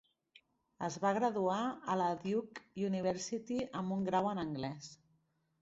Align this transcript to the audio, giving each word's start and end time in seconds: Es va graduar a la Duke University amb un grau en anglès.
Es 0.87 0.95
va 1.03 1.11
graduar 1.17 1.57
a 1.95 1.99
la 2.01 2.07
Duke 2.25 2.65
University 2.89 3.61
amb 3.83 3.97
un 3.99 4.11
grau 4.11 4.31
en 4.35 4.47
anglès. 4.49 4.93